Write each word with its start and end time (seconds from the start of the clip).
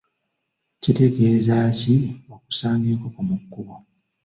Kitegeeza 0.81 1.55
ki 1.77 1.97
okusanga 2.35 2.85
enkoko 2.93 3.19
mu 3.27 3.35
kkubo? 3.41 3.75